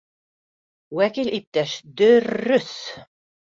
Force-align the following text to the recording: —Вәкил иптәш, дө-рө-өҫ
—Вәкил 1.01 1.29
иптәш, 1.41 1.75
дө-рө-өҫ 2.03 2.75